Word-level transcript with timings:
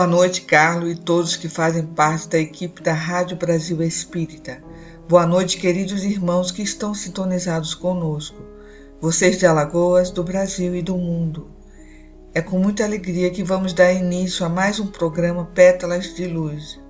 Boa 0.00 0.08
noite, 0.08 0.40
Carlos 0.40 0.92
e 0.92 0.94
todos 0.94 1.36
que 1.36 1.46
fazem 1.46 1.84
parte 1.84 2.26
da 2.30 2.38
equipe 2.38 2.82
da 2.82 2.94
Rádio 2.94 3.36
Brasil 3.36 3.82
Espírita. 3.82 4.64
Boa 5.06 5.26
noite, 5.26 5.58
queridos 5.58 6.04
irmãos 6.04 6.50
que 6.50 6.62
estão 6.62 6.94
sintonizados 6.94 7.74
conosco, 7.74 8.42
vocês 8.98 9.36
de 9.36 9.44
Alagoas, 9.44 10.10
do 10.10 10.24
Brasil 10.24 10.74
e 10.74 10.80
do 10.80 10.96
mundo. 10.96 11.50
É 12.32 12.40
com 12.40 12.58
muita 12.58 12.82
alegria 12.82 13.28
que 13.28 13.44
vamos 13.44 13.74
dar 13.74 13.92
início 13.92 14.46
a 14.46 14.48
mais 14.48 14.80
um 14.80 14.86
programa 14.86 15.44
Pétalas 15.54 16.14
de 16.14 16.26
Luz. 16.26 16.80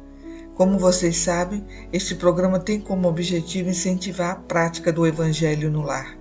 Como 0.55 0.79
vocês 0.79 1.17
sabem, 1.17 1.67
este 1.93 2.15
programa 2.15 2.61
tem 2.61 2.81
como 2.81 3.09
objetivo 3.09 3.71
incentivar 3.71 4.31
a 4.31 4.37
prática 4.37 4.93
do 4.93 5.05
Evangelho 5.05 5.69
no 5.69 5.83
lar. 5.83 6.17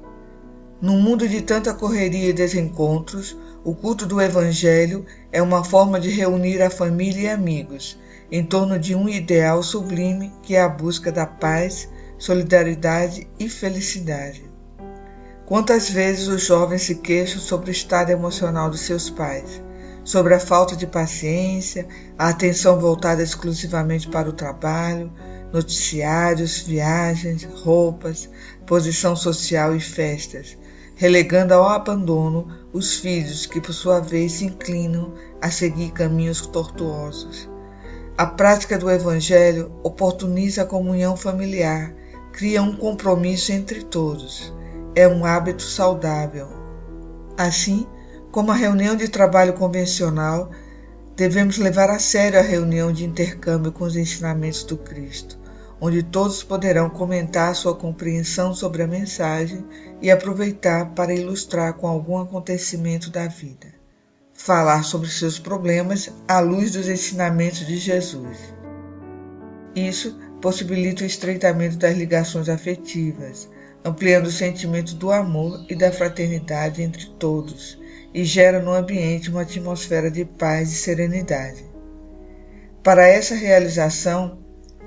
Num 0.82 1.00
mundo 1.00 1.28
de 1.28 1.44
tanta 1.44 1.72
correria 1.72 2.30
e 2.30 2.34
desencontros, 2.34 3.38
o 3.64 3.76
culto 3.76 4.06
do 4.06 4.22
Evangelho 4.22 5.06
é 5.32 5.42
uma 5.42 5.64
forma 5.64 6.00
de 6.00 6.10
reunir 6.10 6.62
a 6.62 6.70
família 6.70 7.24
e 7.24 7.30
amigos 7.30 8.00
em 8.32 8.44
torno 8.44 8.80
de 8.80 8.96
um 8.96 9.10
ideal 9.10 9.62
sublime 9.64 10.32
que 10.44 10.56
é 10.56 10.62
a 10.62 10.70
busca 10.70 11.12
da 11.12 11.26
paz, 11.26 11.90
solidariedade 12.18 13.28
e 13.40 13.50
felicidade. 13.50 14.44
Quantas 15.46 15.90
vezes 15.90 16.28
os 16.28 16.44
jovens 16.44 16.84
se 16.84 16.96
queixam 16.96 17.42
sobre 17.42 17.70
o 17.70 17.72
estado 17.72 18.12
emocional 18.12 18.70
dos 18.70 18.82
seus 18.82 19.10
pais, 19.10 19.62
sobre 20.04 20.36
a 20.36 20.40
falta 20.40 20.76
de 20.76 20.86
paciência, 20.86 21.88
a 22.18 22.30
atenção 22.30 22.80
voltada 22.80 23.23
exclusivamente 23.23 24.08
para 24.08 24.30
o 24.30 24.34
trabalho, 24.34 25.12
noticiários, 25.52 26.60
viagens, 26.60 27.44
roupas, 27.44 28.30
posição 28.66 29.16
social 29.16 29.76
e 29.76 29.80
festas, 29.80 30.56
relegando 31.00 31.53
ao 31.53 31.69
abandono 31.69 32.45
os 32.73 32.97
filhos 32.97 33.45
que, 33.45 33.61
por 33.61 33.73
sua 33.73 34.02
vez, 34.02 34.33
se 34.33 34.45
inclinam 34.45 35.14
a 35.42 35.50
seguir 35.50 35.92
caminhos 35.92 36.45
tortuosos. 36.45 37.49
A 38.17 38.26
prática 38.26 38.77
do 38.77 38.92
Evangelho 38.92 39.71
oportuniza 39.82 40.64
a 40.64 40.65
comunhão 40.65 41.15
familiar, 41.15 41.95
cria 42.33 42.61
um 42.61 42.76
compromisso 42.76 43.54
entre 43.54 43.82
todos. 43.82 44.54
É 44.93 45.08
um 45.08 45.23
hábito 45.23 45.64
saudável. 45.64 46.49
Assim, 47.38 47.88
como 48.30 48.52
a 48.52 48.55
reunião 48.55 48.93
de 48.93 49.08
trabalho 49.08 49.54
convencional, 49.54 50.52
devemos 51.15 51.58
levar 51.58 51.89
a 51.89 51.98
sério 51.98 52.38
a 52.38 52.43
reunião 52.43 52.92
de 52.92 53.05
intercâmbio 53.05 53.71
com 53.71 53.86
os 53.86 53.95
ensinamentos 53.95 54.65
do 54.65 54.76
Cristo 54.76 55.39
onde 55.82 56.04
todos 56.04 56.44
poderão 56.44 56.90
comentar 56.90 57.56
sua 57.56 57.76
compreensão 57.76 58.54
sobre 58.54 58.84
a 58.84 58.88
mensagem 58.88 59.66
e 60.02 60.12
aproveitar 60.12 60.94
para 60.94 61.14
ilustrar 61.14 61.73
com 61.73 61.88
algum 61.88 62.17
acontecimento 62.17 63.10
da 63.10 63.28
vida. 63.28 63.67
Falar 64.34 64.84
sobre 64.84 65.10
seus 65.10 65.39
problemas 65.39 66.12
à 66.28 66.39
luz 66.39 66.72
dos 66.72 66.88
ensinamentos 66.88 67.66
de 67.66 67.78
Jesus. 67.78 68.54
Isso 69.76 70.18
possibilita 70.42 71.04
o 71.04 71.08
estreitamento 71.08 71.78
das 71.78 71.95
ligações 71.95 72.50
afetivas, 72.50 73.50
ampliando 73.84 74.28
o 74.28 74.32
sentimento 74.32 74.95
do 74.95 75.12
amor 75.12 75.66
e 75.70 75.76
da 75.76 75.92
fraternidade 75.92 76.82
entre 76.82 77.06
todos 77.18 77.80
e 78.14 78.23
gera 78.23 78.60
no 78.60 78.73
ambiente 78.73 79.30
uma 79.30 79.42
atmosfera 79.42 80.10
de 80.10 80.26
paz 80.26 80.72
e 80.72 80.76
serenidade. 80.76 81.64
Para 82.84 83.08
essa 83.08 83.36
realização, 83.36 84.39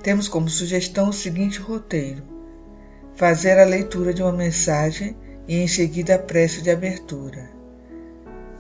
temos 0.03 0.29
como 0.29 0.49
sugestão 0.49 1.09
o 1.09 1.13
seguinte 1.13 1.61
roteiro: 1.61 2.23
fazer 3.15 3.59
a 3.59 3.65
leitura 3.65 4.13
de 4.13 4.23
uma 4.23 4.33
mensagem 4.33 5.17
e 5.47 5.57
em 5.57 5.69
seguida 5.69 6.17
a 6.17 6.19
prece 6.19 6.63
de 6.63 6.71
abertura. 6.71 7.51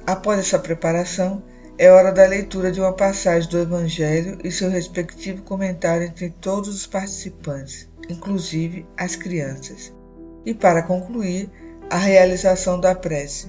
Após 0.06 0.38
essa 0.38 0.58
preparação, 0.58 1.42
é 1.78 1.90
hora 1.90 2.12
da 2.12 2.26
leitura 2.26 2.70
de 2.70 2.80
uma 2.80 2.92
passagem 2.92 3.48
do 3.48 3.58
Evangelho 3.58 4.38
e 4.44 4.50
seu 4.50 4.68
respectivo 4.68 5.42
comentário 5.42 6.06
entre 6.06 6.30
todos 6.30 6.68
os 6.68 6.86
participantes, 6.86 7.88
inclusive 8.08 8.86
as 8.96 9.16
crianças. 9.16 9.92
E 10.44 10.54
para 10.54 10.82
concluir, 10.82 11.50
a 11.88 11.96
realização 11.96 12.80
da 12.80 12.94
prece. 12.94 13.48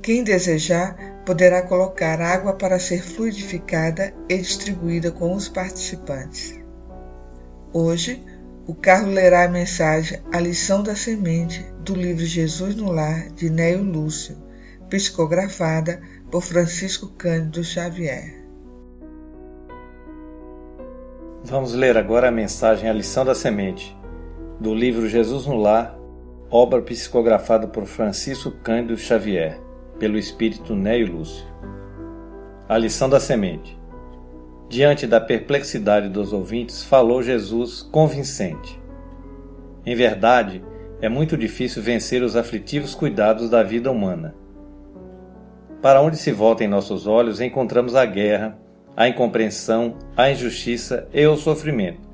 Quem 0.00 0.22
desejar 0.22 1.22
poderá 1.24 1.62
colocar 1.62 2.20
água 2.20 2.52
para 2.52 2.78
ser 2.78 3.02
fluidificada 3.02 4.14
e 4.28 4.36
distribuída 4.36 5.10
com 5.10 5.34
os 5.34 5.48
participantes. 5.48 6.63
Hoje, 7.76 8.22
o 8.68 8.72
Carlos 8.72 9.12
lerá 9.12 9.46
a 9.46 9.48
mensagem 9.48 10.20
A 10.32 10.38
Lição 10.38 10.80
da 10.80 10.94
Semente 10.94 11.66
do 11.80 11.92
livro 11.92 12.24
Jesus 12.24 12.76
no 12.76 12.92
Lar, 12.92 13.30
de 13.30 13.50
Nélio 13.50 13.82
Lúcio, 13.82 14.36
psicografada 14.88 16.00
por 16.30 16.40
Francisco 16.40 17.08
Cândido 17.18 17.64
Xavier. 17.64 18.32
Vamos 21.42 21.74
ler 21.74 21.98
agora 21.98 22.28
a 22.28 22.30
mensagem 22.30 22.88
A 22.88 22.92
Lição 22.92 23.24
da 23.24 23.34
Semente, 23.34 23.98
do 24.60 24.72
livro 24.72 25.08
Jesus 25.08 25.44
no 25.44 25.56
Lar, 25.56 25.98
obra 26.48 26.80
psicografada 26.80 27.66
por 27.66 27.86
Francisco 27.86 28.52
Cândido 28.52 28.96
Xavier, 28.96 29.60
pelo 29.98 30.16
Espírito 30.16 30.76
Nélio 30.76 31.16
Lúcio. 31.16 31.44
A 32.68 32.78
Lição 32.78 33.08
da 33.08 33.18
Semente. 33.18 33.76
Diante 34.68 35.06
da 35.06 35.20
perplexidade 35.20 36.08
dos 36.08 36.32
ouvintes, 36.32 36.82
falou 36.82 37.22
Jesus 37.22 37.82
convincente. 37.82 38.80
Em 39.84 39.94
verdade, 39.94 40.64
é 41.00 41.08
muito 41.08 41.36
difícil 41.36 41.82
vencer 41.82 42.22
os 42.22 42.34
aflitivos 42.34 42.94
cuidados 42.94 43.50
da 43.50 43.62
vida 43.62 43.90
humana. 43.90 44.34
Para 45.82 46.00
onde 46.00 46.16
se 46.16 46.32
voltem 46.32 46.66
nossos 46.66 47.06
olhos, 47.06 47.42
encontramos 47.42 47.94
a 47.94 48.06
guerra, 48.06 48.58
a 48.96 49.06
incompreensão, 49.06 49.96
a 50.16 50.30
injustiça 50.30 51.06
e 51.12 51.26
o 51.26 51.36
sofrimento. 51.36 52.08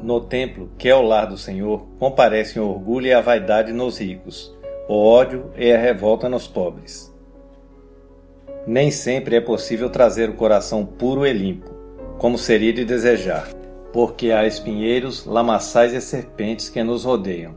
No 0.00 0.20
templo, 0.20 0.70
que 0.78 0.88
é 0.88 0.94
o 0.94 1.02
lar 1.02 1.26
do 1.26 1.36
Senhor, 1.36 1.88
comparecem 1.98 2.62
o 2.62 2.68
orgulho 2.68 3.08
e 3.08 3.12
a 3.12 3.20
vaidade 3.20 3.72
nos 3.72 3.98
ricos, 3.98 4.56
o 4.88 4.94
ódio 4.94 5.50
e 5.56 5.72
a 5.72 5.78
revolta 5.78 6.28
nos 6.28 6.46
pobres. 6.46 7.12
Nem 8.64 8.92
sempre 8.92 9.36
é 9.36 9.40
possível 9.40 9.90
trazer 9.90 10.30
o 10.30 10.34
coração 10.34 10.86
puro 10.86 11.26
e 11.26 11.32
limpo 11.32 11.75
como 12.18 12.38
seria 12.38 12.72
de 12.72 12.84
desejar, 12.84 13.48
porque 13.92 14.30
há 14.30 14.46
espinheiros, 14.46 15.24
lamaçais 15.24 15.92
e 15.92 16.00
serpentes 16.00 16.68
que 16.68 16.82
nos 16.82 17.04
rodeiam. 17.04 17.54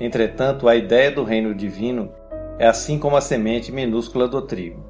Entretanto, 0.00 0.68
a 0.68 0.74
ideia 0.74 1.10
do 1.10 1.22
reino 1.22 1.54
divino 1.54 2.10
é 2.58 2.66
assim 2.66 2.98
como 2.98 3.16
a 3.16 3.20
semente 3.20 3.70
minúscula 3.70 4.26
do 4.26 4.42
trigo. 4.42 4.84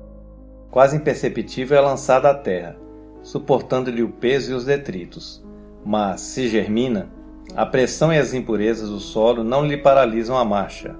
Quase 0.70 0.96
imperceptível 0.96 1.76
é 1.76 1.80
lançada 1.80 2.30
à 2.30 2.34
terra, 2.34 2.76
suportando-lhe 3.22 4.02
o 4.02 4.08
peso 4.08 4.52
e 4.52 4.54
os 4.54 4.64
detritos. 4.64 5.44
Mas, 5.84 6.22
se 6.22 6.48
germina, 6.48 7.10
a 7.54 7.66
pressão 7.66 8.12
e 8.12 8.18
as 8.18 8.32
impurezas 8.32 8.88
do 8.88 8.98
solo 8.98 9.44
não 9.44 9.66
lhe 9.66 9.76
paralisam 9.76 10.36
a 10.36 10.44
marcha. 10.44 10.96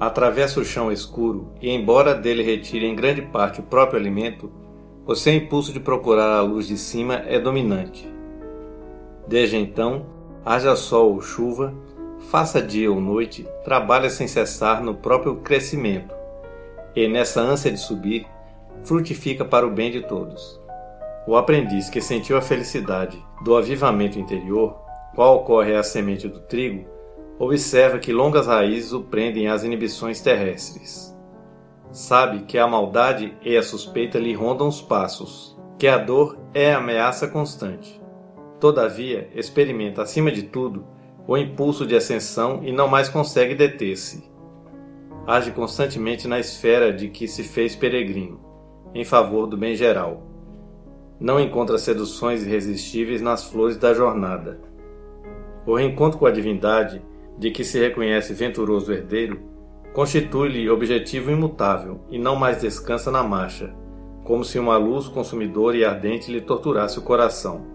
Atravessa 0.00 0.60
o 0.60 0.64
chão 0.64 0.90
escuro 0.90 1.52
e, 1.60 1.68
embora 1.68 2.14
dele 2.14 2.42
retire 2.42 2.86
em 2.86 2.94
grande 2.94 3.20
parte 3.20 3.60
o 3.60 3.64
próprio 3.64 4.00
alimento, 4.00 4.50
o 5.08 5.14
seu 5.14 5.32
impulso 5.34 5.72
de 5.72 5.80
procurar 5.80 6.36
a 6.36 6.42
luz 6.42 6.68
de 6.68 6.76
cima 6.76 7.14
é 7.26 7.40
dominante. 7.40 8.06
Desde 9.26 9.56
então, 9.56 10.04
haja 10.44 10.76
sol 10.76 11.14
ou 11.14 11.22
chuva, 11.22 11.72
faça 12.30 12.60
dia 12.60 12.92
ou 12.92 13.00
noite, 13.00 13.48
trabalha 13.64 14.10
sem 14.10 14.28
cessar 14.28 14.82
no 14.82 14.94
próprio 14.94 15.36
crescimento, 15.36 16.14
e 16.94 17.08
nessa 17.08 17.40
ânsia 17.40 17.72
de 17.72 17.78
subir, 17.78 18.26
frutifica 18.84 19.46
para 19.46 19.66
o 19.66 19.70
bem 19.70 19.90
de 19.90 20.02
todos. 20.02 20.60
O 21.26 21.36
aprendiz 21.36 21.88
que 21.88 22.02
sentiu 22.02 22.36
a 22.36 22.42
felicidade 22.42 23.18
do 23.42 23.56
avivamento 23.56 24.18
interior, 24.18 24.78
qual 25.14 25.36
ocorre 25.36 25.74
à 25.74 25.82
semente 25.82 26.28
do 26.28 26.40
trigo, 26.40 26.84
observa 27.38 27.98
que 27.98 28.12
longas 28.12 28.46
raízes 28.46 28.92
o 28.92 29.00
prendem 29.00 29.48
às 29.48 29.64
inibições 29.64 30.20
terrestres. 30.20 31.17
Sabe 31.90 32.40
que 32.40 32.58
a 32.58 32.66
maldade 32.66 33.34
e 33.42 33.56
a 33.56 33.62
suspeita 33.62 34.18
lhe 34.18 34.34
rondam 34.34 34.68
os 34.68 34.80
passos, 34.80 35.58
que 35.78 35.88
a 35.88 35.96
dor 35.96 36.38
é 36.52 36.74
ameaça 36.74 37.26
constante. 37.26 38.00
Todavia, 38.60 39.30
experimenta, 39.34 40.02
acima 40.02 40.30
de 40.30 40.42
tudo, 40.42 40.84
o 41.26 41.36
impulso 41.36 41.86
de 41.86 41.96
ascensão 41.96 42.60
e 42.62 42.72
não 42.72 42.88
mais 42.88 43.08
consegue 43.08 43.54
deter-se. 43.54 44.28
Age 45.26 45.50
constantemente 45.52 46.26
na 46.26 46.38
esfera 46.38 46.92
de 46.92 47.08
que 47.08 47.28
se 47.28 47.42
fez 47.42 47.76
peregrino, 47.76 48.40
em 48.94 49.04
favor 49.04 49.46
do 49.46 49.56
bem 49.56 49.74
geral. 49.74 50.22
Não 51.20 51.40
encontra 51.40 51.78
seduções 51.78 52.42
irresistíveis 52.44 53.20
nas 53.20 53.44
flores 53.44 53.76
da 53.76 53.94
jornada. 53.94 54.60
O 55.66 55.74
reencontro 55.74 56.18
com 56.18 56.26
a 56.26 56.30
divindade, 56.30 57.02
de 57.36 57.50
que 57.50 57.64
se 57.64 57.78
reconhece 57.78 58.32
venturoso 58.32 58.92
herdeiro, 58.92 59.40
constitui-lhe 59.92 60.70
objetivo 60.70 61.30
imutável 61.30 62.00
e 62.10 62.18
não 62.18 62.36
mais 62.36 62.60
descansa 62.60 63.10
na 63.10 63.22
marcha, 63.22 63.74
como 64.24 64.44
se 64.44 64.58
uma 64.58 64.76
luz 64.76 65.08
consumidora 65.08 65.76
e 65.76 65.84
ardente 65.84 66.30
lhe 66.30 66.40
torturasse 66.40 66.98
o 66.98 67.02
coração. 67.02 67.66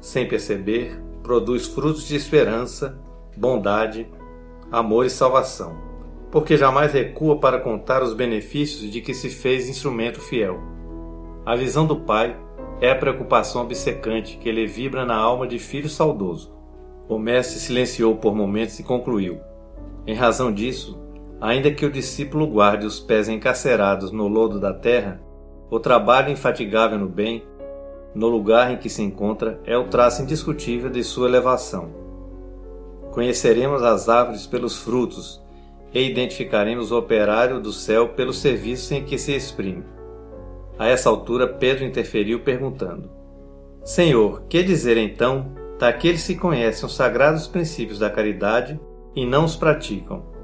Sem 0.00 0.26
perceber, 0.26 1.00
produz 1.22 1.66
frutos 1.66 2.06
de 2.06 2.16
esperança, 2.16 2.98
bondade, 3.36 4.06
amor 4.70 5.06
e 5.06 5.10
salvação, 5.10 5.76
porque 6.30 6.56
jamais 6.56 6.92
recua 6.92 7.38
para 7.38 7.60
contar 7.60 8.02
os 8.02 8.14
benefícios 8.14 8.90
de 8.90 9.00
que 9.00 9.14
se 9.14 9.30
fez 9.30 9.68
instrumento 9.68 10.20
fiel. 10.20 10.58
A 11.46 11.56
visão 11.56 11.86
do 11.86 11.96
Pai 11.96 12.36
é 12.80 12.90
a 12.90 12.96
preocupação 12.96 13.62
obcecante 13.62 14.36
que 14.36 14.52
lhe 14.52 14.66
vibra 14.66 15.04
na 15.04 15.16
alma 15.16 15.46
de 15.46 15.58
filho 15.58 15.88
saudoso. 15.88 16.52
O 17.08 17.18
mestre 17.18 17.58
silenciou 17.58 18.16
por 18.16 18.34
momentos 18.34 18.78
e 18.78 18.82
concluiu: 18.82 19.40
Em 20.06 20.14
razão 20.14 20.52
disso, 20.52 20.98
ainda 21.40 21.70
que 21.70 21.86
o 21.86 21.90
discípulo 21.90 22.46
guarde 22.46 22.86
os 22.86 22.98
pés 22.98 23.28
encarcerados 23.28 24.10
no 24.10 24.26
lodo 24.26 24.58
da 24.58 24.72
terra, 24.72 25.20
o 25.70 25.78
trabalho 25.78 26.30
infatigável 26.30 26.98
no 26.98 27.08
bem, 27.08 27.44
no 28.14 28.28
lugar 28.28 28.72
em 28.72 28.76
que 28.76 28.88
se 28.88 29.02
encontra, 29.02 29.60
é 29.64 29.76
o 29.76 29.88
traço 29.88 30.22
indiscutível 30.22 30.90
de 30.90 31.04
sua 31.04 31.28
elevação. 31.28 31.90
Conheceremos 33.12 33.82
as 33.82 34.08
árvores 34.08 34.46
pelos 34.46 34.78
frutos 34.78 35.42
e 35.92 36.00
identificaremos 36.00 36.90
o 36.90 36.98
operário 36.98 37.60
do 37.60 37.72
céu 37.72 38.08
pelo 38.08 38.32
serviço 38.32 38.94
em 38.94 39.04
que 39.04 39.18
se 39.18 39.34
exprime. 39.34 39.84
A 40.78 40.86
essa 40.86 41.08
altura, 41.08 41.46
Pedro 41.46 41.84
interferiu 41.84 42.40
perguntando: 42.40 43.10
Senhor, 43.84 44.42
que 44.48 44.62
dizer 44.62 44.96
então 44.96 45.52
daqueles 45.78 46.26
que 46.26 46.36
conhecem 46.36 46.86
os 46.86 46.94
sagrados 46.94 47.46
princípios 47.46 47.98
da 47.98 48.10
caridade 48.10 48.78
e 49.14 49.26
não 49.26 49.44
os 49.44 49.56
praticam? 49.56 50.37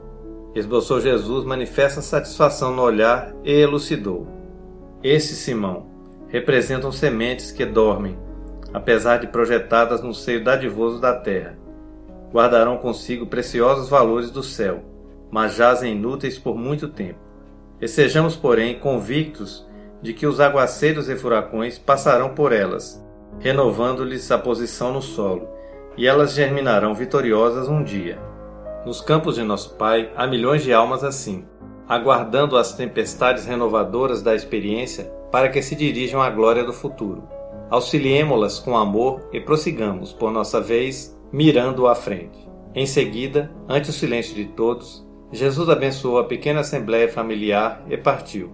Esboçou 0.54 1.00
Jesus 1.00 1.44
manifesta 1.44 2.00
satisfação 2.00 2.72
no 2.74 2.82
olhar 2.82 3.34
e 3.42 3.50
elucidou. 3.50 4.28
Esse 5.02 5.34
Simão 5.34 5.86
representam 6.28 6.92
sementes 6.92 7.50
que 7.50 7.64
dormem, 7.66 8.16
apesar 8.72 9.18
de 9.18 9.26
projetadas 9.26 10.00
no 10.00 10.14
seio 10.14 10.44
dadivoso 10.44 11.00
da 11.00 11.12
terra. 11.12 11.58
Guardarão 12.32 12.76
consigo 12.76 13.26
preciosos 13.26 13.88
valores 13.88 14.30
do 14.30 14.44
céu, 14.44 14.84
mas 15.28 15.56
jazem 15.56 15.96
inúteis 15.96 16.38
por 16.38 16.56
muito 16.56 16.88
tempo. 16.88 17.18
E 17.80 17.88
sejamos, 17.88 18.36
porém, 18.36 18.78
convictos 18.78 19.66
de 20.00 20.12
que 20.12 20.26
os 20.26 20.38
aguaceiros 20.38 21.08
e 21.08 21.16
furacões 21.16 21.78
passarão 21.78 22.32
por 22.32 22.52
elas, 22.52 23.04
renovando-lhes 23.40 24.30
a 24.30 24.38
posição 24.38 24.92
no 24.92 25.02
solo, 25.02 25.48
e 25.96 26.06
elas 26.06 26.32
germinarão 26.32 26.94
vitoriosas 26.94 27.68
um 27.68 27.82
dia. 27.82 28.33
Nos 28.84 29.00
campos 29.00 29.36
de 29.36 29.42
nosso 29.42 29.76
Pai 29.76 30.12
há 30.14 30.26
milhões 30.26 30.62
de 30.62 30.72
almas 30.72 31.02
assim, 31.02 31.44
aguardando 31.88 32.56
as 32.56 32.74
tempestades 32.74 33.46
renovadoras 33.46 34.22
da 34.22 34.34
experiência 34.34 35.04
para 35.32 35.48
que 35.48 35.62
se 35.62 35.74
dirijam 35.74 36.20
à 36.20 36.28
glória 36.28 36.62
do 36.62 36.72
futuro. 36.72 37.26
Auxiliemo-las 37.70 38.58
com 38.58 38.76
amor 38.76 39.26
e 39.32 39.40
prossigamos, 39.40 40.12
por 40.12 40.30
nossa 40.30 40.60
vez, 40.60 41.18
mirando 41.32 41.86
à 41.86 41.94
frente. 41.94 42.38
Em 42.74 42.84
seguida, 42.84 43.50
ante 43.66 43.88
o 43.88 43.92
silêncio 43.92 44.34
de 44.34 44.44
todos, 44.46 45.04
Jesus 45.32 45.68
abençoou 45.68 46.18
a 46.18 46.24
pequena 46.24 46.60
assembléia 46.60 47.08
familiar 47.08 47.82
e 47.88 47.96
partiu. 47.96 48.52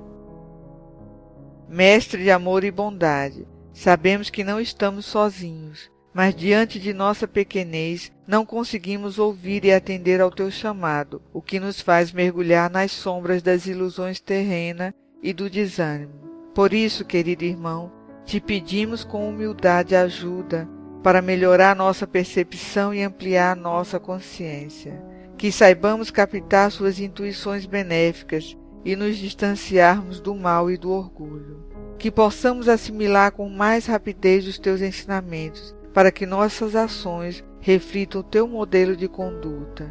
Mestre 1.69 2.23
de 2.23 2.31
amor 2.31 2.63
e 2.63 2.71
bondade, 2.71 3.47
sabemos 3.73 4.31
que 4.31 4.45
não 4.45 4.61
estamos 4.61 5.07
sozinhos, 5.07 5.91
mas 6.13 6.35
diante 6.35 6.79
de 6.79 6.93
nossa 6.93 7.27
pequenez 7.29 8.13
não 8.27 8.45
conseguimos 8.45 9.19
ouvir 9.19 9.65
e 9.65 9.73
atender 9.73 10.21
ao 10.21 10.31
teu 10.31 10.51
chamado, 10.51 11.23
o 11.33 11.41
que 11.41 11.61
nos 11.61 11.81
faz 11.81 12.13
mergulhar 12.13 12.71
nas 12.71 12.91
sombras 12.91 13.43
das 13.43 13.67
ilusões 13.67 14.21
terrenas 14.21 14.93
e 15.23 15.33
do 15.33 15.49
desânimo. 15.49 16.13
Por 16.55 16.73
isso, 16.73 17.05
querido 17.05 17.45
irmão, 17.45 17.93
te 18.25 18.41
pedimos 18.41 19.05
com 19.05 19.29
humildade 19.29 19.95
ajuda 19.95 20.69
para 21.03 21.23
melhorar 21.23 21.75
nossa 21.75 22.07
percepção 22.07 22.93
e 22.93 23.03
ampliar 23.03 23.57
nossa 23.57 23.99
consciência. 23.99 25.01
Que 25.37 25.51
saibamos 25.51 26.11
captar 26.11 26.71
suas 26.71 27.01
intuições 27.01 27.65
benéficas 27.65 28.57
e 28.85 28.95
nos 28.95 29.17
distanciarmos 29.17 30.21
do 30.21 30.35
mal 30.35 30.71
e 30.71 30.77
do 30.77 30.91
orgulho. 30.91 31.65
Que 31.99 32.11
possamos 32.11 32.69
assimilar 32.69 33.33
com 33.33 33.49
mais 33.49 33.87
rapidez 33.87 34.47
os 34.47 34.59
teus 34.59 34.81
ensinamentos, 34.83 35.75
para 35.93 36.13
que 36.13 36.27
nossas 36.27 36.75
ações 36.77 37.45
reflitam 37.61 38.21
o 38.21 38.25
teu 38.25 38.47
modelo 38.47 38.97
de 38.97 39.09
conduta. 39.09 39.89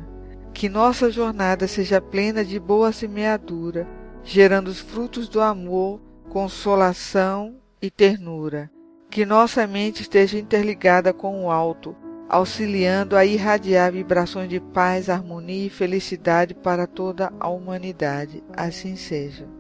Que 0.54 0.68
nossa 0.68 1.12
jornada 1.12 1.68
seja 1.68 2.02
plena 2.02 2.44
de 2.44 2.60
boa 2.60 2.92
semeadura, 2.92 3.88
gerando 4.24 4.68
os 4.68 4.80
frutos 4.80 5.28
do 5.30 5.42
amor 5.42 6.02
consolação 6.30 7.56
e 7.82 7.90
ternura. 7.90 8.72
Que 9.10 9.26
nossa 9.26 9.66
mente 9.66 10.04
esteja 10.04 10.38
interligada 10.38 11.12
com 11.12 11.44
o 11.44 11.52
alto, 11.52 11.96
auxiliando 12.30 13.16
a 13.16 13.26
irradiar 13.26 13.92
vibrações 13.92 14.48
de 14.48 14.60
paz, 14.60 15.10
harmonia 15.10 15.66
e 15.66 15.70
felicidade 15.70 16.54
para 16.54 16.86
toda 16.86 17.34
a 17.40 17.50
humanidade. 17.50 18.44
Assim 18.56 18.96
seja. 18.96 19.59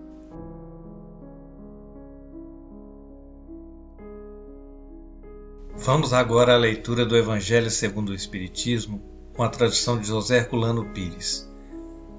Vamos 5.79 6.13
agora 6.13 6.53
à 6.53 6.57
leitura 6.57 7.05
do 7.05 7.17
Evangelho 7.17 7.69
segundo 7.69 8.09
o 8.09 8.15
Espiritismo, 8.15 9.01
com 9.33 9.43
a 9.43 9.49
tradução 9.49 9.99
de 9.99 10.07
José 10.07 10.37
Herculano 10.37 10.85
Pires. 10.93 11.49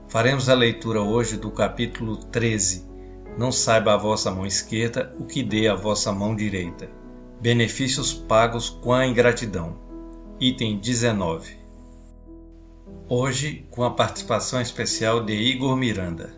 Faremos 0.09 0.49
a 0.49 0.55
leitura 0.55 1.01
hoje 1.01 1.37
do 1.37 1.51
capítulo 1.51 2.17
13 2.17 2.91
não 3.37 3.53
saiba 3.53 3.95
a 3.95 3.97
vossa 3.97 4.31
mão 4.31 4.45
esquerda 4.45 5.15
o 5.19 5.25
que 5.25 5.43
dê 5.43 5.69
a 5.69 5.75
vossa 5.75 6.13
mão 6.13 6.35
direita. 6.35 6.91
Benefícios 7.41 8.13
pagos 8.13 8.69
com 8.69 8.93
a 8.93 9.07
ingratidão. 9.07 9.79
Item 10.39 10.79
19. 10.79 11.59
Hoje, 13.09 13.67
com 13.71 13.83
a 13.83 13.91
participação 13.91 14.61
especial 14.61 15.25
de 15.25 15.33
Igor 15.33 15.77
Miranda. 15.77 16.31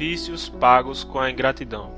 Benefícios 0.00 0.48
pagos 0.48 1.04
com 1.04 1.20
a 1.20 1.30
ingratidão. 1.30 1.90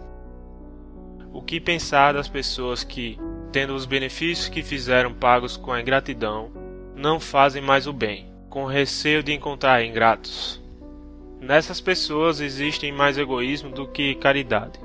O 1.32 1.40
que 1.40 1.60
pensar 1.60 2.12
das 2.12 2.26
pessoas 2.26 2.82
que, 2.82 3.16
tendo 3.52 3.76
os 3.76 3.86
benefícios 3.86 4.48
que 4.48 4.60
fizeram 4.60 5.14
pagos 5.14 5.56
com 5.56 5.70
a 5.70 5.80
ingratidão, 5.80 6.50
não 6.96 7.20
fazem 7.20 7.62
mais 7.62 7.86
o 7.86 7.92
bem, 7.92 8.26
com 8.50 8.64
receio 8.64 9.22
de 9.22 9.32
encontrar 9.32 9.84
ingratos. 9.84 10.60
Nessas 11.40 11.80
pessoas 11.80 12.40
existe 12.40 12.90
mais 12.90 13.16
egoísmo 13.16 13.70
do 13.70 13.86
que 13.86 14.16
caridade, 14.16 14.80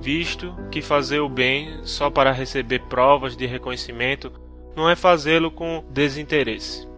visto 0.00 0.56
que 0.70 0.80
fazer 0.80 1.20
o 1.20 1.28
bem 1.28 1.84
só 1.84 2.08
para 2.08 2.32
receber 2.32 2.78
provas 2.88 3.36
de 3.36 3.44
reconhecimento 3.44 4.32
não 4.74 4.88
é 4.88 4.96
fazê-lo 4.96 5.50
com 5.50 5.84
desinteresse. 5.90 6.88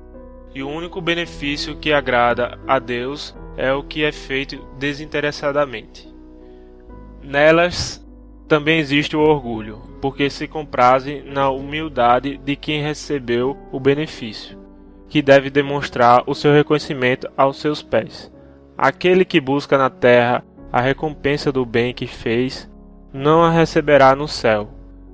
E 0.54 0.62
o 0.62 0.68
único 0.68 1.00
benefício 1.00 1.74
que 1.74 1.92
agrada 1.92 2.60
a 2.64 2.78
Deus 2.78 3.34
é 3.56 3.72
o 3.72 3.82
que 3.82 4.04
é 4.04 4.12
feito 4.12 4.58
desinteressadamente. 4.78 6.12
Nelas 7.22 8.04
também 8.46 8.78
existe 8.78 9.16
o 9.16 9.20
orgulho, 9.20 9.82
porque 10.00 10.28
se 10.28 10.46
compraze 10.46 11.22
na 11.22 11.48
humildade 11.50 12.36
de 12.36 12.56
quem 12.56 12.82
recebeu 12.82 13.56
o 13.72 13.80
benefício, 13.80 14.58
que 15.08 15.22
deve 15.22 15.48
demonstrar 15.48 16.22
o 16.26 16.34
seu 16.34 16.52
reconhecimento 16.52 17.28
aos 17.36 17.56
seus 17.58 17.82
pés. 17.82 18.30
Aquele 18.76 19.24
que 19.24 19.40
busca 19.40 19.78
na 19.78 19.88
terra 19.88 20.44
a 20.70 20.80
recompensa 20.80 21.50
do 21.52 21.64
bem 21.64 21.94
que 21.94 22.06
fez, 22.06 22.70
não 23.12 23.42
a 23.42 23.50
receberá 23.50 24.14
no 24.14 24.26
céu, 24.26 24.68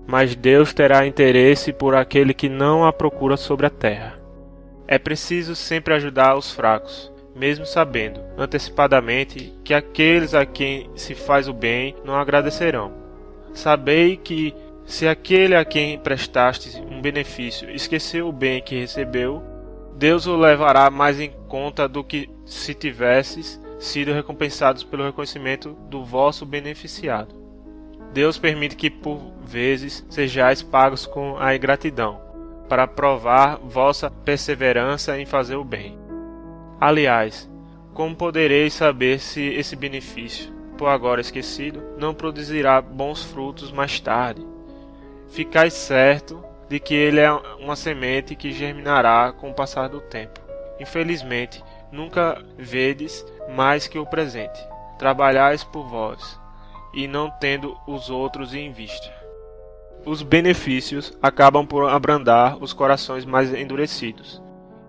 mas 0.07 0.35
Deus 0.35 0.73
terá 0.73 1.07
interesse 1.07 1.73
por 1.73 1.95
aquele 1.95 2.35
que 2.35 2.49
não 2.49 2.85
a 2.85 2.93
procura 2.93 3.37
sobre 3.37 3.67
a 3.67 3.71
terra. 3.71 4.19
É 4.89 4.99
preciso 4.99 5.55
sempre 5.55 5.95
ajudar 5.95 6.35
os 6.35 6.51
fracos, 6.51 7.10
mesmo 7.35 7.65
sabendo 7.65 8.21
antecipadamente 8.37 9.53
que 9.65 9.75
aqueles 9.75 10.35
a 10.35 10.45
quem 10.45 10.91
se 10.95 11.15
faz 11.15 11.49
o 11.49 11.53
bem 11.53 11.95
não 12.05 12.15
agradecerão. 12.15 12.93
Sabei 13.53 14.17
que, 14.17 14.55
se 14.85 15.07
aquele 15.07 15.55
a 15.55 15.65
quem 15.65 15.99
prestastes 15.99 16.77
um 16.77 17.01
benefício 17.01 17.71
esqueceu 17.71 18.29
o 18.29 18.33
bem 18.33 18.63
que 18.63 18.79
recebeu, 18.79 19.43
Deus 19.97 20.27
o 20.27 20.37
levará 20.37 20.91
mais 20.91 21.21
em 21.21 21.31
conta 21.47 21.87
do 21.87 22.03
que 22.03 22.29
se 22.47 22.75
tivesses 22.75 23.61
sido 23.79 24.13
recompensados 24.13 24.85
pelo 24.85 25.05
reconhecimento 25.05 25.77
do 25.89 26.05
vosso 26.05 26.45
beneficiado. 26.47 27.35
Deus 28.13 28.39
permite 28.39 28.77
que 28.77 28.91
por 28.91 29.21
vezes 29.45 30.05
sejais 30.09 30.63
pagos 30.63 31.07
com 31.07 31.39
a 31.39 31.55
ingratidão, 31.55 32.21
para 32.69 32.87
provar 32.87 33.59
vossa 33.59 34.11
perseverança 34.11 35.19
em 35.19 35.27
fazer 35.27 35.57
o 35.57 35.65
bem. 35.65 36.00
Aliás, 36.81 37.47
como 37.93 38.17
podereis 38.17 38.73
saber 38.73 39.19
se 39.21 39.43
esse 39.43 39.77
benefício, 39.77 40.51
por 40.79 40.89
agora 40.89 41.21
esquecido, 41.21 41.83
não 41.99 42.15
produzirá 42.15 42.81
bons 42.81 43.23
frutos 43.23 43.71
mais 43.71 44.01
tarde? 44.01 44.47
Ficais 45.29 45.75
certo 45.75 46.43
de 46.71 46.81
que 46.81 46.95
ele 46.95 47.21
é 47.21 47.31
uma 47.31 47.77
semente 47.77 48.35
que 48.35 48.51
germinará 48.51 49.31
com 49.33 49.51
o 49.51 49.55
passar 49.55 49.89
do 49.89 50.01
tempo. 50.01 50.41
Infelizmente, 50.81 51.63
nunca 51.93 52.43
vedes 52.57 53.27
mais 53.55 53.87
que 53.87 53.99
o 53.99 54.07
presente. 54.07 54.59
Trabalhais 54.99 55.63
por 55.63 55.87
vós, 55.87 56.41
e 56.95 57.07
não 57.07 57.31
tendo 57.31 57.77
os 57.87 58.09
outros 58.09 58.55
em 58.55 58.73
vista. 58.73 59.13
Os 60.07 60.23
benefícios 60.23 61.13
acabam 61.21 61.67
por 61.67 61.91
abrandar 61.91 62.57
os 62.59 62.73
corações 62.73 63.27
mais 63.27 63.53
endurecidos. 63.53 64.41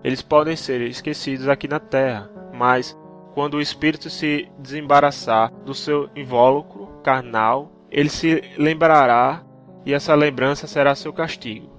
Eles 0.04 0.22
podem 0.22 0.56
ser 0.56 0.80
esquecidos 0.82 1.48
aqui 1.48 1.68
na 1.68 1.78
terra, 1.78 2.30
mas 2.52 2.98
quando 3.34 3.54
o 3.54 3.60
espírito 3.60 4.10
se 4.10 4.48
desembaraçar 4.58 5.52
do 5.64 5.74
seu 5.74 6.10
invólucro 6.14 6.86
carnal, 7.02 7.70
ele 7.90 8.08
se 8.08 8.42
lembrará 8.58 9.42
e 9.86 9.94
essa 9.94 10.14
lembrança 10.14 10.66
será 10.66 10.94
seu 10.94 11.12
castigo. 11.12 11.70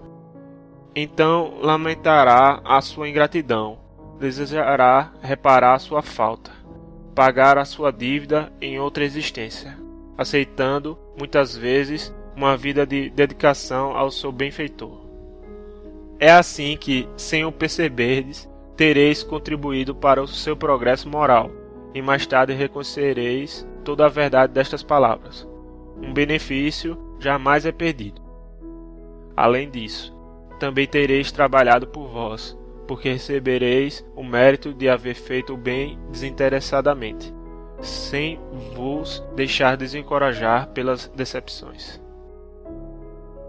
Então 0.96 1.60
lamentará 1.62 2.62
a 2.64 2.82
sua 2.82 3.10
ingratidão, 3.10 3.80
desejará 4.20 5.12
reparar 5.22 5.76
a 5.76 5.80
sua 5.80 6.02
falta, 6.02 6.52
pagar 7.16 7.58
a 7.58 7.66
sua 7.66 7.92
dívida 7.92 8.52
em 8.62 8.80
outra 8.80 9.04
existência 9.04 9.84
aceitando, 10.18 10.98
muitas 11.18 11.56
vezes, 11.56 12.14
uma 12.36 12.58
vida 12.58 12.86
de 12.86 13.10
dedicação 13.10 13.96
ao 13.96 14.12
seu 14.12 14.32
benfeitor. 14.32 15.03
É 16.20 16.32
assim 16.32 16.78
que, 16.78 17.08
sem 17.18 17.46
o 17.46 17.52
perceberdes, 17.52 18.50
tereis 18.76 19.24
contribuído 19.24 19.94
para 19.94 20.22
o 20.22 20.28
seu 20.28 20.56
progresso 20.56 21.10
moral, 21.10 21.52
e 21.94 22.02
mais 22.02 22.26
tarde 22.26 22.54
reconhecereis 22.54 23.68
toda 23.84 24.06
a 24.06 24.10
verdade 24.10 24.54
destas 24.54 24.82
palavras. 24.82 25.48
Um 26.02 26.14
benefício 26.14 26.98
jamais 27.20 27.66
é 27.66 27.72
perdido. 27.72 28.22
Além 29.36 29.70
disso, 29.70 30.16
também 30.60 30.88
tereis 30.88 31.32
trabalhado 31.32 31.88
por 31.88 32.08
vós, 32.08 32.58
porque 32.88 33.10
recebereis 33.10 34.06
o 34.16 34.24
mérito 34.24 34.74
de 34.74 34.90
haver 34.90 35.16
feito 35.16 35.54
o 35.54 35.58
bem 35.58 36.00
desinteressadamente 36.10 37.34
sem 37.84 38.40
vos 38.74 39.24
deixar 39.36 39.76
desencorajar 39.76 40.68
pelas 40.68 41.08
decepções. 41.10 42.02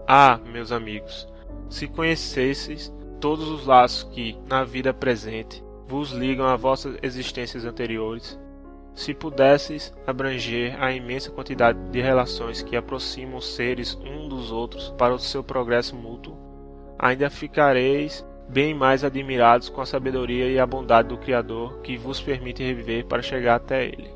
Ah, 0.07 0.39
meus 0.45 0.71
amigos, 0.71 1.27
se 1.69 1.87
conhecesseis 1.87 2.93
todos 3.19 3.47
os 3.47 3.65
laços 3.65 4.03
que, 4.11 4.37
na 4.47 4.63
vida 4.63 4.93
presente, 4.93 5.63
vos 5.87 6.11
ligam 6.11 6.45
a 6.45 6.55
vossas 6.55 6.97
existências 7.01 7.65
anteriores, 7.65 8.39
se 8.93 9.13
pudesseis 9.13 9.93
abranger 10.07 10.81
a 10.81 10.91
imensa 10.91 11.29
quantidade 11.29 11.77
de 11.91 12.01
relações 12.01 12.61
que 12.61 12.75
aproximam 12.75 13.37
os 13.37 13.53
seres 13.53 13.95
um 13.95 14.29
dos 14.29 14.51
outros 14.51 14.89
para 14.97 15.13
o 15.13 15.19
seu 15.19 15.43
progresso 15.43 15.95
mútuo, 15.95 16.37
ainda 16.97 17.29
ficareis 17.29 18.25
bem 18.47 18.73
mais 18.73 19.03
admirados 19.03 19.69
com 19.69 19.81
a 19.81 19.85
sabedoria 19.85 20.49
e 20.49 20.59
a 20.59 20.65
bondade 20.65 21.09
do 21.09 21.17
Criador 21.17 21.79
que 21.81 21.97
vos 21.97 22.21
permite 22.21 22.63
reviver 22.63 23.05
para 23.05 23.21
chegar 23.21 23.55
até 23.55 23.85
Ele. 23.85 24.09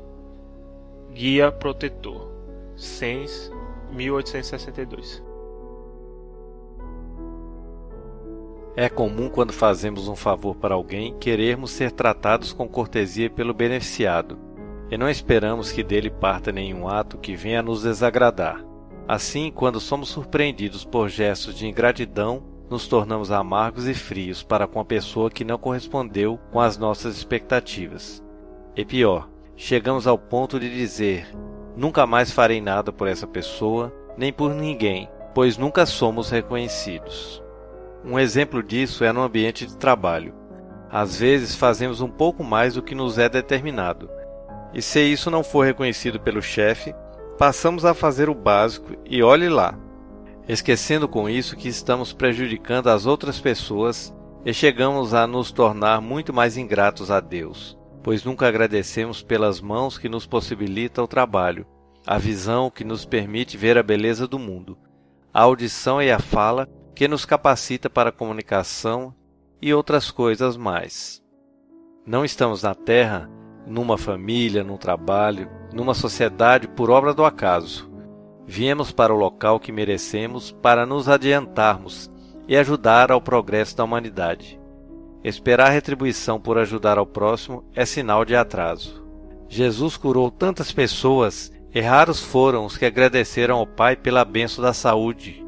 Guia 1.12 1.50
Protetor, 1.50 2.30
Sens, 2.76 3.52
1862. 3.90 5.29
É 8.80 8.88
comum 8.88 9.28
quando 9.28 9.52
fazemos 9.52 10.08
um 10.08 10.16
favor 10.16 10.56
para 10.56 10.74
alguém 10.74 11.14
querermos 11.18 11.70
ser 11.70 11.90
tratados 11.90 12.50
com 12.50 12.66
cortesia 12.66 13.28
pelo 13.28 13.52
beneficiado, 13.52 14.38
e 14.90 14.96
não 14.96 15.06
esperamos 15.06 15.70
que 15.70 15.82
dele 15.82 16.08
parta 16.08 16.50
nenhum 16.50 16.88
ato 16.88 17.18
que 17.18 17.36
venha 17.36 17.62
nos 17.62 17.82
desagradar. 17.82 18.64
Assim, 19.06 19.52
quando 19.54 19.78
somos 19.78 20.08
surpreendidos 20.08 20.82
por 20.82 21.10
gestos 21.10 21.56
de 21.56 21.66
ingratidão, 21.66 22.42
nos 22.70 22.88
tornamos 22.88 23.30
amargos 23.30 23.86
e 23.86 23.92
frios 23.92 24.42
para 24.42 24.66
com 24.66 24.80
a 24.80 24.84
pessoa 24.86 25.30
que 25.30 25.44
não 25.44 25.58
correspondeu 25.58 26.40
com 26.50 26.58
as 26.58 26.78
nossas 26.78 27.18
expectativas. 27.18 28.24
E 28.74 28.82
pior, 28.82 29.28
chegamos 29.56 30.06
ao 30.06 30.16
ponto 30.16 30.58
de 30.58 30.70
dizer: 30.70 31.28
nunca 31.76 32.06
mais 32.06 32.30
farei 32.30 32.62
nada 32.62 32.90
por 32.90 33.08
essa 33.08 33.26
pessoa, 33.26 33.92
nem 34.16 34.32
por 34.32 34.54
ninguém, 34.54 35.06
pois 35.34 35.58
nunca 35.58 35.84
somos 35.84 36.30
reconhecidos. 36.30 37.42
Um 38.04 38.18
exemplo 38.18 38.62
disso 38.62 39.04
é 39.04 39.12
no 39.12 39.22
ambiente 39.22 39.66
de 39.66 39.76
trabalho. 39.76 40.34
Às 40.90 41.18
vezes 41.18 41.54
fazemos 41.54 42.00
um 42.00 42.08
pouco 42.08 42.42
mais 42.42 42.74
do 42.74 42.82
que 42.82 42.94
nos 42.94 43.18
é 43.18 43.28
determinado, 43.28 44.10
e 44.74 44.82
se 44.82 45.00
isso 45.00 45.30
não 45.30 45.44
for 45.44 45.64
reconhecido 45.64 46.18
pelo 46.18 46.42
chefe, 46.42 46.94
passamos 47.38 47.84
a 47.84 47.94
fazer 47.94 48.28
o 48.28 48.34
básico 48.34 48.94
e 49.04 49.22
olhe 49.22 49.48
lá, 49.48 49.78
esquecendo 50.48 51.06
com 51.06 51.28
isso 51.28 51.56
que 51.56 51.68
estamos 51.68 52.12
prejudicando 52.12 52.88
as 52.88 53.06
outras 53.06 53.38
pessoas 53.38 54.14
e 54.44 54.52
chegamos 54.52 55.14
a 55.14 55.26
nos 55.26 55.52
tornar 55.52 56.00
muito 56.00 56.32
mais 56.32 56.56
ingratos 56.56 57.10
a 57.10 57.20
Deus 57.20 57.78
pois 58.02 58.24
nunca 58.24 58.46
agradecemos 58.46 59.22
pelas 59.22 59.60
mãos 59.60 59.98
que 59.98 60.08
nos 60.08 60.26
possibilita 60.26 61.02
o 61.02 61.08
trabalho, 61.08 61.66
a 62.06 62.18
visão 62.18 62.70
que 62.70 62.84
nos 62.84 63.04
permite 63.04 63.56
ver 63.56 63.76
a 63.76 63.82
beleza 63.82 64.26
do 64.26 64.38
mundo, 64.38 64.76
a 65.32 65.42
audição 65.42 66.00
e 66.02 66.10
a 66.10 66.18
fala 66.18 66.68
que 66.94 67.08
nos 67.08 67.24
capacita 67.24 67.88
para 67.88 68.10
a 68.10 68.12
comunicação 68.12 69.14
e 69.60 69.72
outras 69.72 70.10
coisas 70.10 70.56
mais. 70.56 71.22
Não 72.06 72.24
estamos 72.24 72.62
na 72.62 72.74
Terra, 72.74 73.30
numa 73.66 73.98
família, 73.98 74.64
num 74.64 74.76
trabalho, 74.76 75.48
numa 75.72 75.94
sociedade 75.94 76.66
por 76.66 76.90
obra 76.90 77.14
do 77.14 77.24
acaso. 77.24 77.90
Viemos 78.46 78.90
para 78.90 79.14
o 79.14 79.16
local 79.16 79.60
que 79.60 79.70
merecemos 79.70 80.50
para 80.50 80.84
nos 80.84 81.08
adiantarmos 81.08 82.10
e 82.48 82.56
ajudar 82.56 83.12
ao 83.12 83.20
progresso 83.20 83.76
da 83.76 83.84
humanidade. 83.84 84.58
Esperar 85.22 85.70
retribuição 85.70 86.40
por 86.40 86.58
ajudar 86.58 86.98
ao 86.98 87.06
próximo 87.06 87.64
é 87.74 87.84
sinal 87.84 88.24
de 88.24 88.34
atraso. 88.34 89.04
Jesus 89.48 89.96
curou 89.96 90.30
tantas 90.30 90.72
pessoas 90.72 91.52
e 91.72 91.80
raros 91.80 92.20
foram 92.20 92.64
os 92.64 92.76
que 92.76 92.86
agradeceram 92.86 93.58
ao 93.58 93.66
Pai 93.66 93.94
pela 93.94 94.24
benção 94.24 94.64
da 94.64 94.72
saúde, 94.72 95.44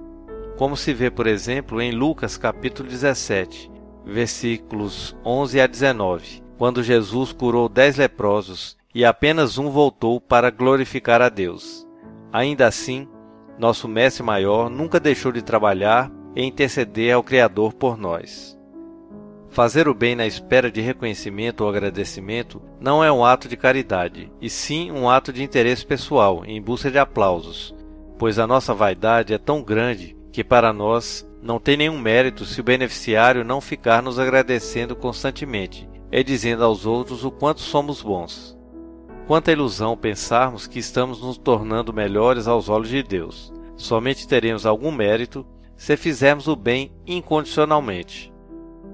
como 0.56 0.76
se 0.76 0.92
vê, 0.92 1.11
por 1.11 1.26
exemplo, 1.26 1.80
em 1.80 1.92
Lucas 1.92 2.37
capítulo 2.37 2.88
17, 2.88 3.71
versículos 4.04 5.16
11 5.25 5.61
a 5.61 5.66
19, 5.66 6.42
quando 6.59 6.82
Jesus 6.82 7.32
curou 7.32 7.68
dez 7.68 7.97
leprosos 7.97 8.76
e 8.94 9.04
apenas 9.04 9.59
um 9.59 9.71
voltou 9.71 10.21
para 10.21 10.50
glorificar 10.50 11.23
a 11.23 11.28
Deus. 11.28 11.87
Ainda 12.32 12.66
assim, 12.66 13.09
nosso 13.59 13.88
Mestre 13.88 14.23
Maior 14.23 14.68
nunca 14.68 15.00
deixou 15.00 15.32
de 15.32 15.42
trabalhar 15.42 16.11
e 16.37 16.44
interceder 16.44 17.14
ao 17.14 17.23
Criador 17.23 17.73
por 17.73 17.97
nós. 17.97 18.59
Fazer 19.49 19.87
o 19.87 19.94
bem 19.94 20.14
na 20.14 20.26
espera 20.26 20.71
de 20.71 20.80
reconhecimento 20.80 21.62
ou 21.62 21.68
agradecimento 21.68 22.62
não 22.80 23.04
é 23.04 23.12
um 23.12 23.25
ato 23.25 23.49
de 23.49 23.56
caridade, 23.56 24.32
e 24.40 24.49
sim 24.49 24.90
um 24.90 25.11
ato 25.11 25.30
de 25.30 25.42
interesse 25.42 25.85
pessoal, 25.85 26.42
em 26.47 26.61
busca 26.61 26.90
de 26.90 26.99
aplausos, 26.99 27.75
pois 28.18 28.38
a 28.38 28.47
nossa 28.47 28.73
vaidade 28.73 29.35
é 29.35 29.38
tão 29.38 29.62
grande 29.62 30.16
que 30.33 30.43
para 30.43 30.73
nós 30.73 31.29
não 31.43 31.61
tem 31.61 31.77
nenhum 31.77 31.99
mérito 31.99 32.45
se 32.45 32.61
o 32.61 32.65
beneficiário 32.65 33.45
não 33.45 33.61
ficar 33.61 34.03
nos 34.03 34.19
agradecendo 34.19 34.97
constantemente 34.97 35.89
e 36.11 36.25
dizendo 36.25 36.65
aos 36.65 36.87
outros 36.87 37.25
o 37.25 37.31
quanto 37.31 37.61
somos 37.61 38.03
bons. 38.03 38.59
Quanta 39.27 39.53
ilusão 39.53 39.97
pensarmos 39.97 40.67
que 40.67 40.79
estamos 40.79 41.23
nos 41.23 41.39
tornando 41.39 41.93
melhores 41.93 42.49
aos 42.49 42.69
olhos 42.69 42.89
de 42.89 43.03
Deus. 43.03 43.53
Somente 43.77 44.27
teremos 44.27 44.67
algum 44.67 44.91
mérito 44.91 45.47
se 45.77 45.97
fizermos 45.97 46.49
o 46.49 46.57
bem 46.57 46.93
incondicionalmente 47.07 48.33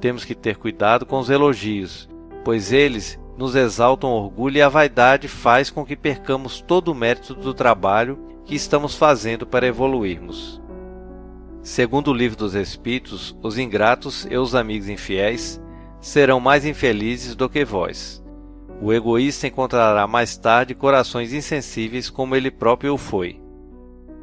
temos 0.01 0.25
que 0.25 0.35
ter 0.35 0.57
cuidado 0.57 1.05
com 1.05 1.19
os 1.19 1.31
elogios, 1.31 2.09
pois 2.45 2.73
eles 2.73 3.19
nos 3.37 3.55
exaltam 3.55 4.11
orgulho 4.11 4.59
e 4.59 4.63
a 4.63 4.69
vaidade 4.69 5.29
faz 5.29 5.71
com 5.71 5.85
que 5.85 5.97
percamos 5.97 6.61
todo 6.61 6.89
o 6.89 6.95
mérito 6.95 7.35
do 7.35 7.55
trabalho 7.55 8.19
que 8.45 8.55
estamos 8.55 8.97
fazendo 8.97 9.47
para 9.47 9.67
evoluirmos. 9.67 10.61
Segundo 11.69 12.13
o 12.13 12.15
livro 12.15 12.35
dos 12.35 12.55
Espíritos, 12.55 13.37
os 13.43 13.59
ingratos 13.59 14.27
e 14.31 14.39
os 14.39 14.55
amigos 14.55 14.89
infiéis 14.89 15.61
serão 16.01 16.41
mais 16.41 16.65
infelizes 16.65 17.37
do 17.37 17.47
que 17.47 17.63
vós. 17.63 18.25
O 18.81 18.91
egoísta 18.91 19.47
encontrará 19.47 20.07
mais 20.07 20.35
tarde 20.35 20.75
corações 20.75 21.31
insensíveis 21.35 22.09
como 22.09 22.35
ele 22.35 22.51
próprio 22.51 22.95
o 22.95 22.97
foi. 22.97 23.39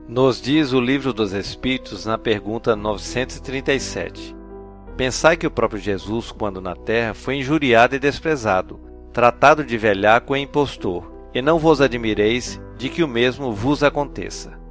Nos 0.10 0.42
diz 0.42 0.74
o 0.74 0.82
livro 0.82 1.14
dos 1.14 1.34
Espíritos 1.34 2.04
na 2.04 2.18
pergunta 2.18 2.76
937. 2.76 4.36
Pensai 4.98 5.38
que 5.38 5.46
o 5.46 5.52
próprio 5.52 5.80
Jesus, 5.80 6.32
quando 6.32 6.60
na 6.60 6.76
terra, 6.76 7.14
foi 7.14 7.36
injuriado 7.36 7.96
e 7.96 8.00
desprezado, 8.00 8.80
tratado 9.14 9.64
de 9.64 9.78
velhaco 9.78 10.36
e 10.36 10.40
impostor, 10.42 11.12
e 11.32 11.44
não 11.44 11.60
vos 11.60 11.80
admireis 11.80 12.60
de 12.76 12.90
que 12.90 13.04
o 13.04 13.08
mesmo 13.08 13.54
vos 13.54 13.84
aconteça. 13.84 14.65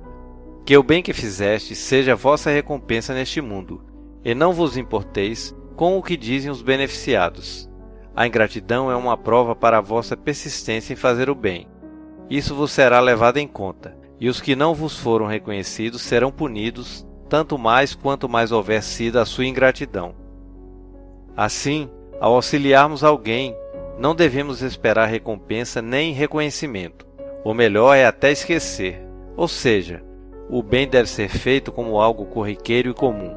Que 0.65 0.77
o 0.79 0.83
bem 0.83 1.03
que 1.03 1.13
fizeste 1.13 1.75
seja 1.75 2.17
vossa 2.17 2.51
recompensa 2.51 3.13
neste 3.13 3.41
mundo, 3.41 3.85
e 4.25 4.35
não 4.35 4.53
vos 4.53 4.79
importeis 4.79 5.55
com 5.77 5.99
o 5.99 6.03
que 6.03 6.17
dizem 6.17 6.51
os 6.51 6.63
beneficiados. 6.63 7.69
A 8.17 8.27
ingratidão 8.27 8.91
é 8.91 8.97
uma 8.97 9.17
prova 9.17 9.55
para 9.55 9.79
a 9.79 9.83
vossa 9.83 10.17
persistência 10.17 10.95
em 10.95 10.97
fazer 10.97 11.29
o 11.29 11.35
bem. 11.35 11.69
Isso 12.31 12.55
vos 12.55 12.73
será 12.73 12.99
levado 13.01 13.37
em 13.37 13.47
conta, 13.47 13.95
e 14.19 14.27
os 14.27 14.41
que 14.41 14.57
não 14.57 14.73
vos 14.73 14.99
foram 14.99 15.27
reconhecidos 15.27 16.01
serão 16.01 16.33
punidos, 16.33 17.07
tanto 17.29 17.59
mais 17.59 17.95
quanto 17.95 18.27
mais 18.27 18.51
houver 18.51 18.83
sido 18.83 19.19
a 19.19 19.27
sua 19.27 19.45
ingratidão. 19.45 20.15
Assim, 21.37 21.91
ao 22.19 22.35
auxiliarmos 22.35 23.05
alguém, 23.05 23.55
não 23.99 24.15
devemos 24.15 24.63
esperar 24.63 25.07
recompensa 25.07 25.83
nem 25.83 26.15
reconhecimento. 26.15 27.07
O 27.45 27.53
melhor 27.53 27.95
é 27.95 28.07
até 28.07 28.33
esquecer, 28.33 29.03
ou 29.37 29.47
seja, 29.47 30.03
o 30.49 30.63
bem 30.63 30.87
deve 30.87 31.09
ser 31.09 31.29
feito 31.29 31.73
como 31.73 32.01
algo 32.01 32.27
corriqueiro 32.27 32.91
e 32.91 32.95
comum. 32.95 33.35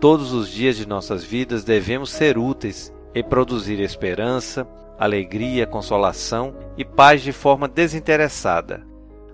Todos 0.00 0.32
os 0.32 0.48
dias 0.48 0.76
de 0.76 0.86
nossas 0.86 1.22
vidas 1.24 1.64
devemos 1.64 2.10
ser 2.10 2.38
úteis 2.38 2.92
e 3.14 3.22
produzir 3.22 3.80
esperança, 3.80 4.66
alegria, 4.98 5.66
consolação 5.66 6.54
e 6.76 6.84
paz 6.84 7.22
de 7.22 7.32
forma 7.32 7.66
desinteressada. 7.66 8.86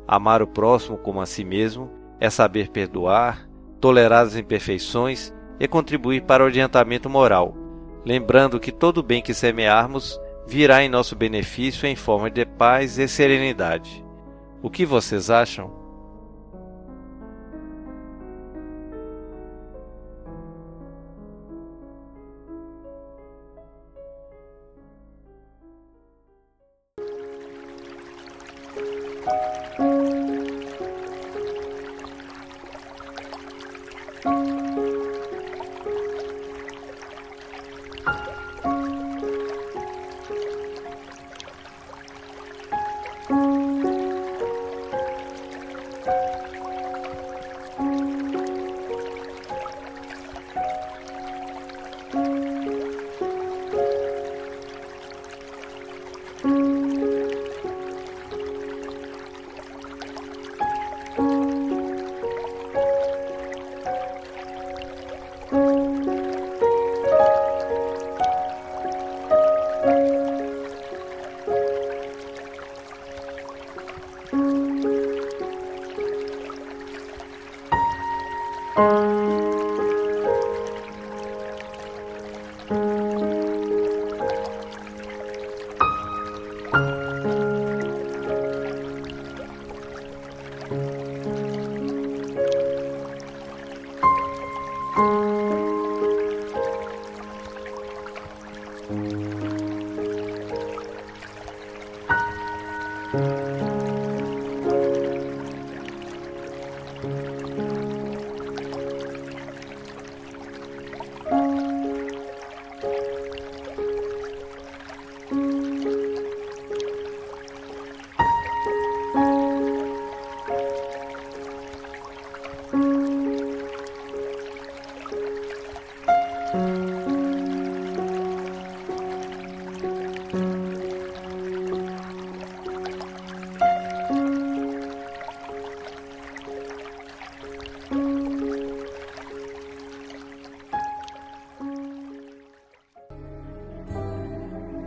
Amar 0.08 0.40
o 0.40 0.46
próximo 0.46 0.96
como 0.96 1.20
a 1.20 1.26
si 1.26 1.44
mesmo 1.44 1.90
é 2.18 2.30
saber 2.30 2.70
perdoar, 2.70 3.48
tolerar 3.80 4.24
as 4.24 4.36
imperfeições 4.36 5.32
e 5.60 5.68
contribuir 5.68 6.22
para 6.22 6.42
o 6.42 6.46
adiantamento 6.46 7.10
moral, 7.10 7.54
lembrando 8.04 8.60
que 8.60 8.72
todo 8.72 9.02
bem 9.02 9.22
que 9.22 9.34
semearmos 9.34 10.20
virá 10.46 10.82
em 10.82 10.88
nosso 10.88 11.16
benefício 11.16 11.86
em 11.86 11.96
forma 11.96 12.30
de 12.30 12.44
paz 12.44 12.98
e 12.98 13.08
serenidade. 13.08 14.04
O 14.62 14.70
que 14.70 14.86
vocês 14.86 15.30
acham? 15.30 15.85